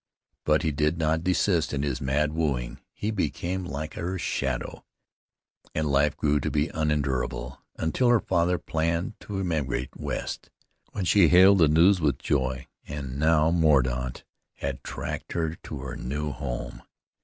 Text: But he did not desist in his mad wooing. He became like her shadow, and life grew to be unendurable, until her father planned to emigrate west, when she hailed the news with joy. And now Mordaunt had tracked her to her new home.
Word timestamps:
But 0.45 0.63
he 0.63 0.71
did 0.71 0.97
not 0.97 1.23
desist 1.23 1.73
in 1.75 1.83
his 1.83 2.01
mad 2.01 2.33
wooing. 2.33 2.79
He 2.91 3.11
became 3.11 3.63
like 3.63 3.93
her 3.93 4.17
shadow, 4.17 4.83
and 5.75 5.87
life 5.87 6.17
grew 6.17 6.39
to 6.39 6.49
be 6.49 6.69
unendurable, 6.69 7.61
until 7.75 8.07
her 8.09 8.19
father 8.19 8.57
planned 8.57 9.13
to 9.19 9.37
emigrate 9.39 9.95
west, 9.95 10.49
when 10.93 11.05
she 11.05 11.27
hailed 11.27 11.59
the 11.59 11.67
news 11.67 12.01
with 12.01 12.17
joy. 12.17 12.65
And 12.87 13.19
now 13.19 13.51
Mordaunt 13.51 14.23
had 14.55 14.83
tracked 14.83 15.33
her 15.33 15.53
to 15.53 15.81
her 15.81 15.95
new 15.95 16.31
home. 16.31 16.81